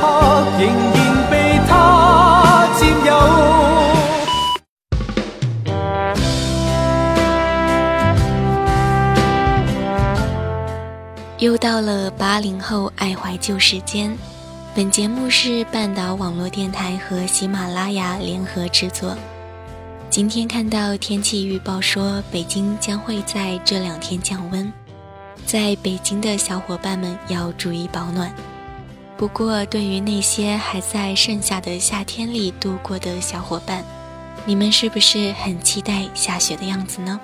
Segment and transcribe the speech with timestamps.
[0.00, 3.10] 刻仍然被他占有。
[11.38, 14.16] 又到了八零后爱怀旧时间，
[14.76, 19.16] 本节目是半岛网络电台和喜马拉雅联合制作。
[20.08, 24.72] 今天看到天气预报说，北京将会在这两天降温，
[25.44, 28.32] 在北京的小伙伴们要注意保暖。
[29.22, 33.84] 不过，对于那些还在盛夏的夏天里度过的小伙伴，
[34.44, 37.20] 你们是不是很期待下雪的样子呢？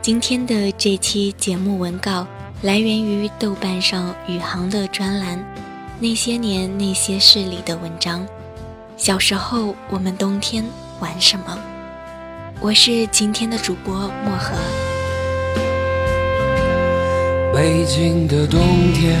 [0.00, 2.26] 今天的这期节目文稿
[2.62, 5.36] 来源于豆瓣上宇航的专栏
[5.98, 8.26] 《那些年那些事》里的文章。
[8.96, 10.64] 小时候，我们冬天。
[11.00, 11.58] 玩什么？
[12.62, 14.56] 我是今天的主播漠河。
[17.52, 18.58] 北京的冬
[18.94, 19.20] 天，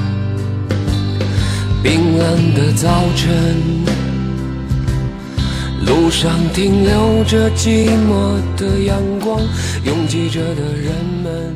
[1.83, 3.57] 冰冷的早晨，
[5.87, 9.41] 路上停留着寂寞的阳光，
[9.83, 11.55] 拥挤着的人们。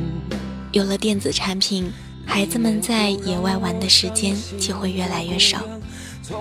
[0.72, 1.91] 有了电子产品，
[2.25, 5.61] 孩子们在野外玩的时间就会越来越少，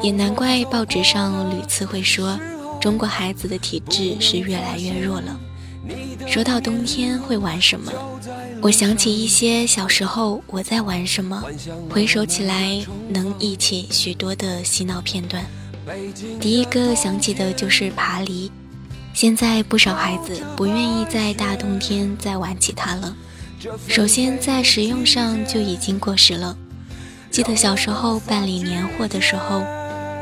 [0.02, 2.40] 也难怪报纸上屡次会说。
[2.80, 5.38] 中国孩子的体质是越来越弱了。
[6.26, 7.92] 说到冬天会玩什么，
[8.60, 11.42] 我想起一些小时候我在玩什么，
[11.90, 15.44] 回首起来能忆起许多的洗脑片段。
[16.40, 18.50] 第一个想起的就是爬犁，
[19.12, 23.14] 现在不少孩子不愿意在大冬天再玩起它了。
[23.86, 26.56] 首先在实用上就已经过时了。
[27.30, 29.62] 记得小时候办理年货的时候。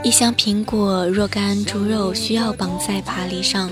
[0.05, 3.71] 一箱苹果、若干猪肉需要绑在爬犁上，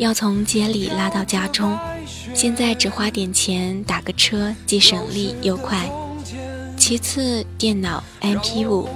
[0.00, 1.78] 要从街里拉到家中。
[2.32, 5.86] 现在只花点钱打个车，既省力又快。
[6.74, 8.88] 其次，电脑、MP5、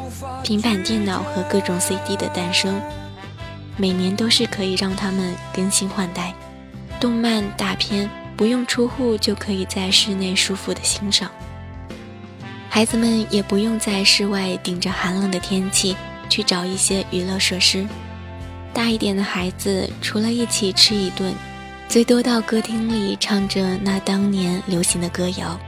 [0.43, 2.81] 平板电脑和各种 CD 的诞生，
[3.77, 6.35] 每年都是可以让他们更新换代。
[6.99, 11.31] 动漫大片不用出户就可以在室内舒服的欣赏，
[12.71, 15.95] 孩子们也不用在室外顶着寒冷的天气。
[16.31, 17.87] 去找一些娱乐设施。
[18.75, 21.33] 大一点的孩子，除了一起吃一顿，
[21.89, 25.59] 最多到歌厅里唱着那当年流行的歌谣。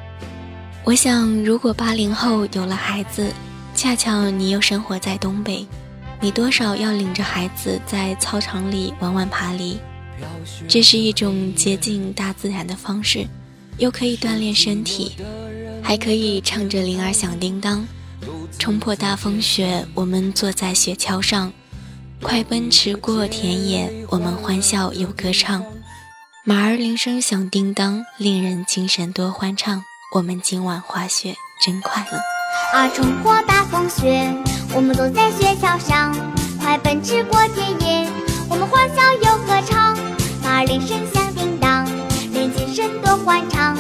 [0.85, 3.33] 我想，如果八零后有了孩子，
[3.75, 5.65] 恰巧你又生活在东北，
[6.21, 9.79] 你多少要领着孩子在操场里玩玩爬犁。
[10.67, 13.27] 这是一种接近大自然的方式，
[13.79, 15.13] 又可以锻炼身体，
[15.83, 17.87] 还可以唱着铃儿响叮当。
[18.59, 21.53] 冲破大风雪，我们坐在雪橇上，
[22.23, 25.65] 快奔驰过田野，我们欢笑又歌唱。
[26.45, 29.83] 马儿铃声响叮当，令人精神多欢畅。
[30.15, 31.35] 我们今晚滑雪
[31.65, 32.19] 真快乐。
[32.73, 34.33] 啊，冲破大风雪，
[34.75, 36.15] 我们坐在雪橇上，
[36.61, 38.11] 快奔驰过田野，
[38.49, 39.97] 我们欢笑又歌唱。
[40.43, 41.87] 马儿铃声响叮当，
[42.33, 43.77] 令精神多欢畅。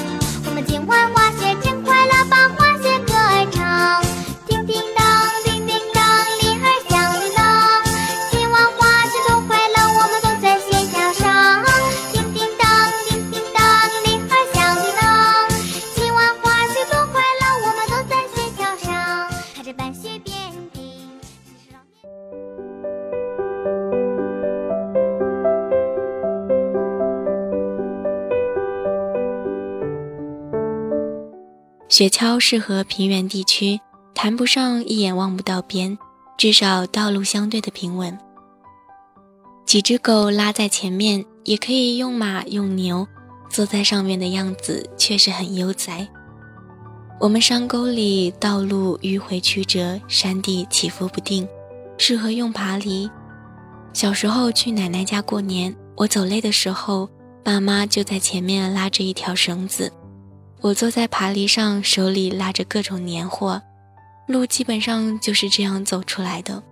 [31.99, 33.81] 雪橇适合平原地区，
[34.15, 35.97] 谈不上一眼望不到边，
[36.37, 38.19] 至少道路相对的平稳。
[39.65, 43.09] 几只狗拉在前面，也可以用马用牛，
[43.49, 46.07] 坐在上面的样子确实很悠哉。
[47.19, 51.49] 我们山沟里道路迂回曲折，山地起伏不定，
[51.97, 53.11] 适合用爬犁。
[53.95, 57.09] 小时候去奶奶家过年，我走累的时候，
[57.43, 59.91] 爸妈就在前面拉着一条绳子，
[60.61, 63.63] 我坐在爬犁上，手里拉着各种年货，
[64.27, 66.63] 路基本上就是这样走出来的。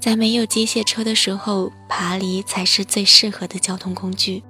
[0.00, 4.42] 在没有机械车的时候，爬犁才是最适合的交通工具。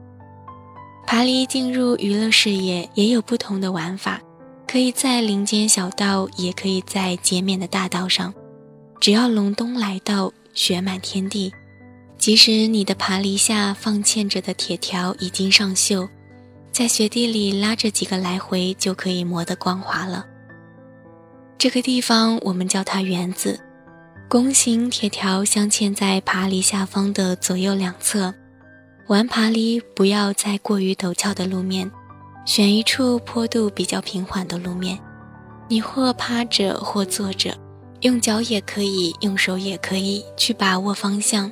[1.06, 4.20] 爬犁进入娱乐视野也有不同的玩法，
[4.66, 8.32] 可以在林间小道，也可以在街面的大道上。
[9.00, 11.50] 只要隆冬来到，雪满天地。
[12.18, 16.06] 即使你的爬犁下放嵌着的铁条已经上锈，
[16.78, 20.24] 在雪地里拉着几个来回就可以磨得光滑了。
[21.58, 23.58] 这个地方我们叫它园子，
[24.28, 28.32] 弓形铁条镶嵌在爬犁下方的左右两侧。
[29.08, 31.90] 玩爬犁不要在过于陡峭的路面，
[32.44, 34.96] 选一处坡度比较平缓的路面。
[35.66, 37.58] 你或趴着或坐着，
[38.02, 41.50] 用脚也可以，用手也可以去把握方向。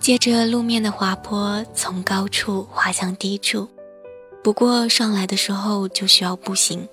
[0.00, 3.68] 借着路面的滑坡，从高处滑向低处。
[4.46, 6.88] 不过上来的时候就需要步行。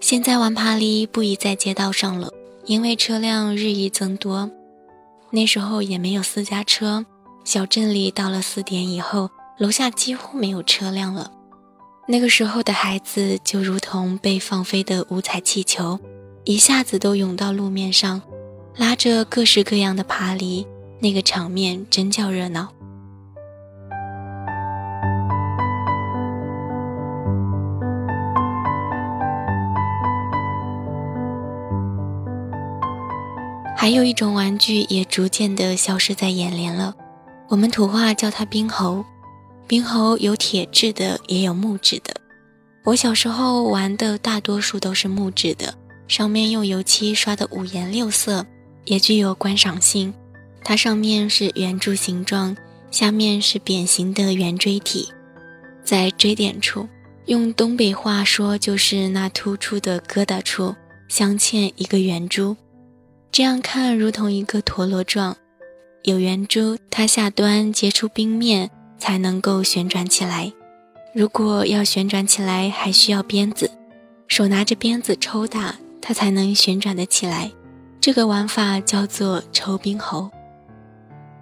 [0.00, 2.32] 现在玩爬犁不宜在街道上了，
[2.64, 4.50] 因为车辆日益增多。
[5.28, 7.04] 那时候也没有私家车，
[7.44, 11.30] 小镇里到了四点以后，楼下几乎没有车辆了。
[12.08, 16.00] 那个时候的孩子就如同被放飞的五彩气球，
[16.44, 18.22] 一下子都涌到路面上，
[18.76, 20.66] 拉着各式各样的爬犁。
[21.00, 22.72] 那个场面真叫热闹。
[33.86, 36.92] 还有一种玩具也逐渐的消失在眼帘了，
[37.48, 39.04] 我们土话叫它冰猴。
[39.68, 42.12] 冰猴有铁制的，也有木质的。
[42.82, 45.72] 我小时候玩的大多数都是木质的，
[46.08, 48.44] 上面用油漆刷的五颜六色，
[48.86, 50.12] 也具有观赏性。
[50.64, 52.56] 它上面是圆柱形状，
[52.90, 55.08] 下面是扁形的圆锥体，
[55.84, 56.88] 在锥点处，
[57.26, 60.74] 用东北话说就是那突出的疙瘩处
[61.06, 62.56] 镶嵌一个圆珠，
[63.30, 65.36] 这样看如同一个陀螺状。
[66.04, 70.52] 有圆珠，它下端接触冰面才能够旋转起来。
[71.12, 73.70] 如果要旋转起来，还需要鞭子，
[74.28, 77.50] 手拿着鞭子抽打它才能旋转得起来。
[78.00, 80.30] 这个玩法叫做抽冰猴。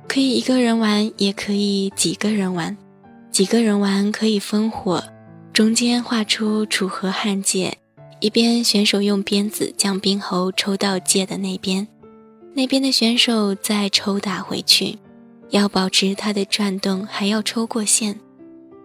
[0.09, 2.77] 可以一个人玩，也可以几个人玩。
[3.31, 5.03] 几个人玩可以分伙，
[5.53, 7.77] 中间画出楚河汉界，
[8.20, 11.87] 一边选手用鞭子将冰猴抽到界的那边，
[12.55, 14.99] 那边的选手再抽打回去，
[15.50, 18.19] 要保持它的转动，还要抽过线。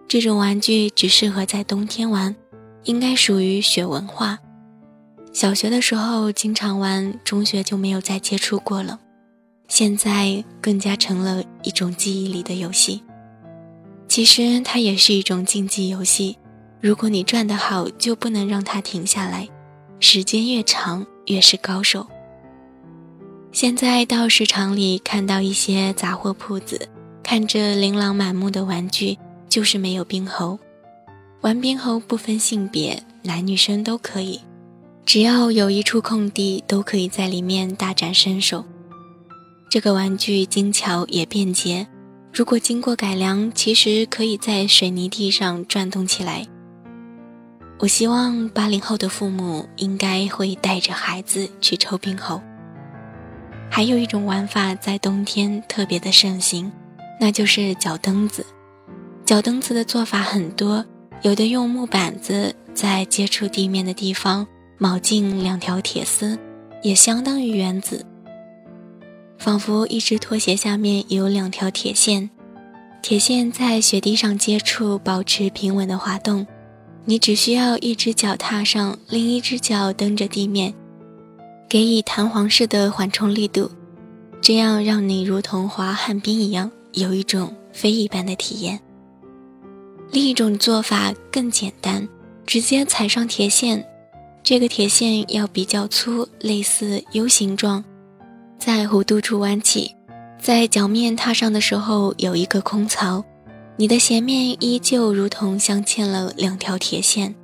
[0.06, 2.34] 这种玩具只适合在冬天玩，
[2.84, 4.38] 应该属于雪文化。
[5.32, 8.98] 小学的时候经常玩，中学就没有再接触过了。
[9.68, 13.02] 现在更加成了一种记忆里的游戏。
[14.08, 16.36] 其实它也是一种竞技游戏。
[16.80, 19.46] 如果你转得好，就不能让它停下来，
[19.98, 22.06] 时间越长越是高手。
[23.52, 26.88] 现在到市场里看到一些杂货铺子，
[27.22, 29.18] 看着琳琅满目的玩具，
[29.48, 30.58] 就是没有冰猴。
[31.42, 34.40] 玩冰猴不分性别，男女生都可以，
[35.04, 38.64] 只要有一处空地，都可以在里面大展身手。
[39.68, 41.86] 这个玩具精巧也便捷，
[42.32, 46.46] 如果经过改良，其实可以在水泥地上转动起来。
[47.80, 52.38] 我希望八零后的父母应该会带着孩子去抽冰猴。
[53.70, 56.70] 还有一种玩法在冬天特别的盛行，
[57.18, 58.44] 那就是脚蹬子。
[59.24, 60.84] 脚蹬子的做法很多，
[61.22, 64.46] 有的用木板子在接触地面的地方
[64.78, 66.38] 铆进两条铁丝，
[66.82, 68.04] 也相当于圆子。
[69.38, 72.28] 仿佛一只拖鞋下面有两条铁线，
[73.00, 76.46] 铁线在雪地上接触，保持平稳的滑动。
[77.04, 80.72] 你只需要一只脚踏上，另一只脚蹬着地面，
[81.68, 83.70] 给予弹簧式的缓冲力度，
[84.40, 88.78] 这样让你如同滑旱冰一样，有一种飞一般的体验。
[90.12, 92.06] 另一种做法更简单，
[92.46, 93.84] 直接踩上铁线，
[94.42, 97.82] 这个铁线要比较粗，类似 U 形状。
[98.58, 99.94] 在弧度处弯起，
[100.38, 103.24] 在脚面踏上的时候有一个空槽，
[103.80, 107.34] 你的鞋面依旧如同镶嵌了两条铁线。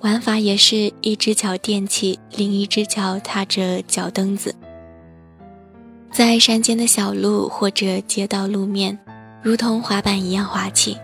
[0.00, 4.54] 玩法也是一只脚垫起，另一只脚踏着脚蹬子，
[6.10, 8.98] 在山间的小路或者街道路面，
[9.42, 10.96] 如同滑板一样滑起。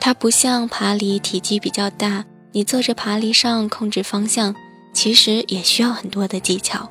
[0.00, 4.56] 它不像爬犁体积比较大，你坐着爬犁上控制方向，
[4.94, 6.88] 其实也需要很多的技巧。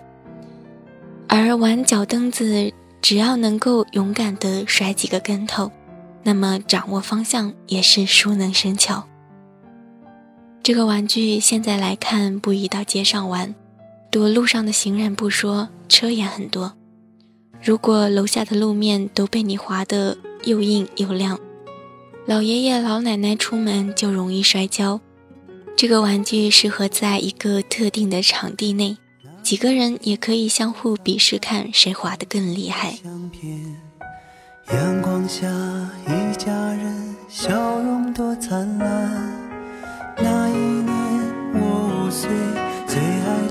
[1.27, 5.72] 而玩脚蹬子，只要能够勇敢地甩几个跟头，
[6.24, 9.08] 那么掌握方向也是熟能生巧。
[10.63, 13.53] 这个玩具现在来看不宜到街上玩，
[14.10, 16.74] 躲路上的行人不说，车也很多。
[17.62, 21.39] 如果楼下的路面都被你划得又硬又亮，
[22.25, 25.01] 老爷爷老奶奶出门就容易摔跤。
[25.75, 28.96] 这个玩具适合在一个特定的场地内，
[29.42, 32.98] 几个人也可以相互比试，看谁滑得更厉害。
[34.72, 35.48] 阳光下，
[36.08, 39.12] 一家人笑容多灿烂。
[40.17, 40.86] 那一年
[41.53, 42.29] 我五岁，
[42.88, 43.48] 最爱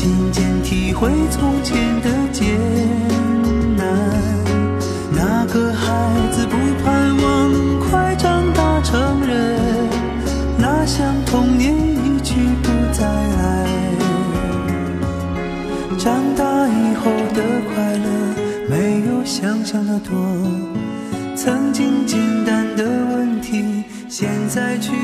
[0.00, 2.58] 渐渐体会从前的艰
[3.76, 3.86] 难
[5.14, 9.58] 哪个孩子不盼望快长大成人
[10.56, 13.68] 哪像童年一去不再来
[15.98, 18.34] 长大以后的快乐
[18.70, 20.16] 没有想象的多
[21.36, 24.94] 曾经简单的问题现在却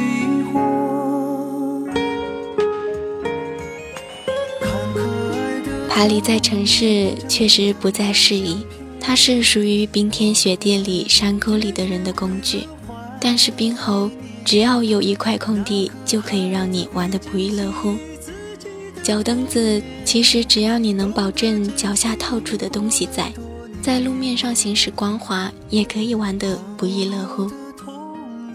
[5.96, 8.58] 爬犁在城市确实不再适宜，
[9.00, 12.68] 它是属于冰天雪地里、山沟里的人的工具。
[13.18, 14.10] 但是冰猴
[14.44, 17.94] 只要有一块空地，就可以让你玩得不亦乐乎。
[19.02, 23.32] 脚蹬子其实只要你能保证脚下套住的东西在。
[23.80, 27.50] 在路面上行驶光滑，也可以玩得不亦乐乎。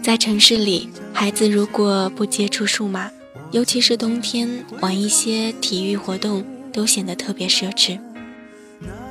[0.00, 3.10] 在城市里，孩子如果不接触数码，
[3.50, 7.98] 尤其是冬天玩一些体育活动，都显得特别奢侈。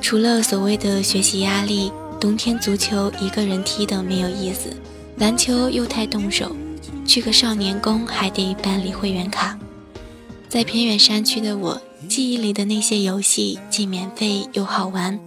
[0.01, 4.75] 除了所谓的学习压力，冬天足球一个人踢的没有意思，
[5.17, 6.55] 篮球又太动手，
[7.05, 9.57] 去个少年宫还得办理会员卡。
[10.49, 15.17] 在偏远山区的我，记忆里的那些游戏既免费又好玩。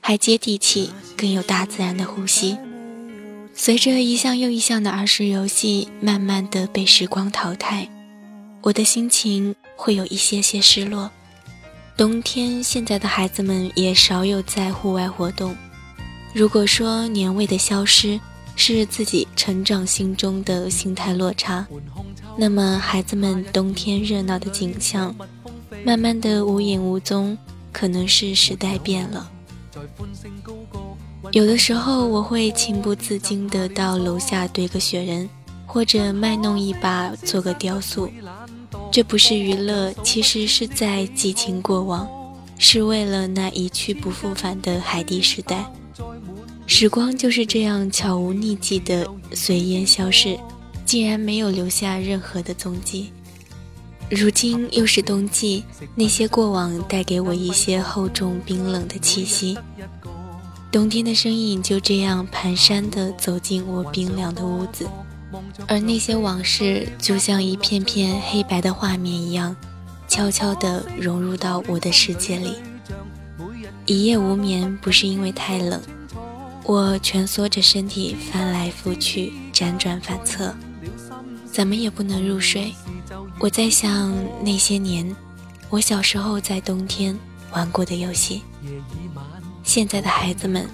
[0.00, 2.56] 还接地气，更有大自然的呼吸。
[3.54, 7.88] 随着一项又一项的儿时游戏慢慢的被时光淘汰，
[8.62, 11.10] 我的心情会有一些些失落。
[11.96, 15.56] 冬天，现在的孩子们也少有在户外活动。
[16.34, 18.20] 如果说年味的消失
[18.54, 21.66] 是自己成长心中的心态落差，
[22.36, 25.16] 那么孩子们冬天热闹的景象，
[25.86, 27.36] 慢慢的无影无踪，
[27.72, 29.30] 可能是时代变了。
[31.32, 35.26] 有的时候，我会情不自禁地到楼下堆个雪人，
[35.64, 38.10] 或者卖弄一把做个雕塑。
[38.96, 42.08] 这不是娱乐，其实是在激情过往，
[42.56, 45.70] 是为了那一去不复返的海底时代。
[46.66, 50.38] 时光就是这样悄无匿迹的随烟消逝，
[50.86, 53.12] 竟然没有留下任何的踪迹。
[54.08, 55.62] 如今又是冬季，
[55.94, 59.58] 那些过往带给我一些厚重冰冷的气息。
[60.72, 64.88] 冬天的身影就这样蹒跚地走进我冰凉的屋子，
[65.66, 69.54] 而那些往事就像一片片黑白的画面一样，
[70.08, 72.54] 悄悄地融入到我的世界里。
[73.84, 75.80] 一夜无眠不是因为太冷，
[76.64, 80.54] 我蜷缩着身体翻来覆去，辗转反侧，
[81.52, 82.74] 怎么也不能入睡。
[83.38, 84.12] 我在想
[84.42, 85.14] 那些年，
[85.68, 87.16] 我小时候在冬天
[87.52, 88.42] 玩过的游戏。
[89.62, 90.66] 现在的孩子们，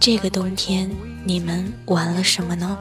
[0.00, 0.90] 这个冬天
[1.24, 2.78] 你们玩了什么呢？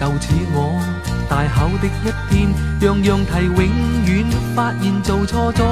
[0.00, 0.80] 就似我
[1.28, 2.48] 大考的一天，
[2.80, 3.60] 样样题永
[4.06, 4.24] 远
[4.56, 5.62] 发现做错咗。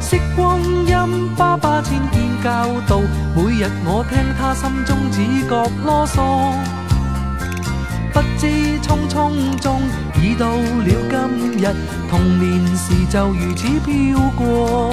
[0.00, 3.00] 识光阴，爸爸千遍教导，
[3.34, 6.54] 每日我听他心中只觉啰嗦。
[8.14, 8.46] 不知
[8.80, 9.82] 匆匆中
[10.14, 11.76] 已到了今日，
[12.08, 14.90] 童年时就如此飘过。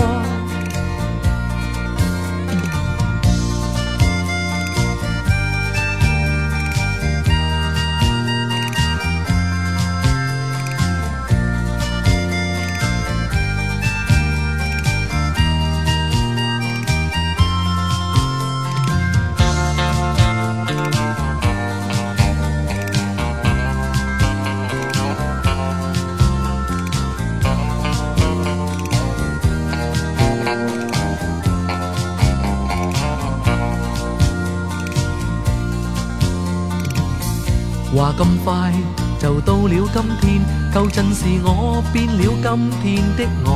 [38.04, 38.74] 话咁快
[39.18, 40.42] 就到了今天，
[40.74, 43.50] 旧阵时我变了今天的我，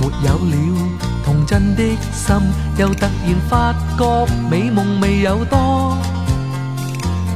[0.00, 0.56] 没有了
[1.22, 2.34] 童真的心，
[2.78, 5.98] 又突然发觉美梦未有多。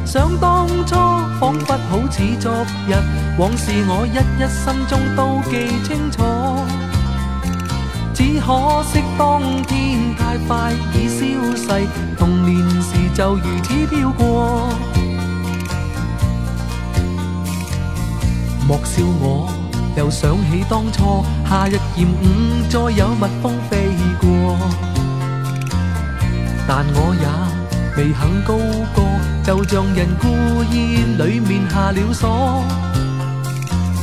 [0.06, 0.94] 想当初
[1.38, 2.50] 仿佛好似昨
[2.88, 2.94] 日，
[3.38, 6.24] 往事我一一心中都记清楚。
[8.14, 11.20] 只可惜当天太快已消
[11.54, 11.86] 逝，
[12.16, 14.68] 童年时就如此飘过。
[18.66, 19.52] 莫笑我，
[19.96, 23.88] 又想起当初夏日炎午，再有蜜蜂飞
[24.20, 24.56] 过，
[26.66, 27.26] 但我也
[27.96, 28.56] 未肯高
[28.94, 29.02] 歌，
[29.44, 32.64] 就像人故意里面下了锁。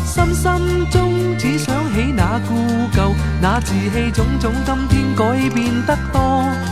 [0.06, 2.54] 深深中只想起那故
[2.92, 6.69] 旧，那稚气种种，今天改变得多。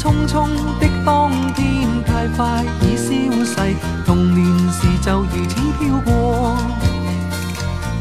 [0.00, 0.48] 匆匆
[0.80, 3.76] 的当天太快已消逝，
[4.06, 6.56] 童年时就如此飘过。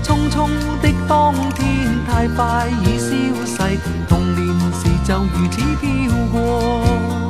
[0.01, 0.47] 匆匆
[0.81, 3.09] 的当天太快已消
[3.45, 3.77] 逝，
[4.07, 7.28] 童年时就如此飘过。